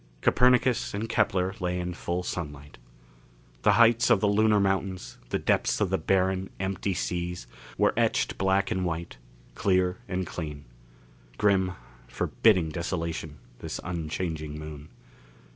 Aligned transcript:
Copernicus 0.21 0.95
and 0.95 1.07
Kepler 1.07 1.53
lay 1.59 1.79
in 1.79 1.93
full 1.93 2.23
sunlight. 2.23 2.79
The 3.61 3.73
heights 3.73 4.09
of 4.09 4.19
the 4.19 4.27
lunar 4.27 4.59
mountains, 4.59 5.19
the 5.29 5.37
depths 5.37 5.79
of 5.79 5.91
the 5.91 5.99
barren, 5.99 6.49
empty 6.59 6.95
seas 6.95 7.45
were 7.77 7.93
etched 7.95 8.39
black 8.39 8.71
and 8.71 8.83
white, 8.83 9.17
clear 9.53 9.99
and 10.09 10.25
clean. 10.25 10.65
Grim, 11.37 11.73
forbidding 12.07 12.69
desolation, 12.69 13.37
this 13.59 13.79
unchanging 13.83 14.57
Moon. 14.57 14.89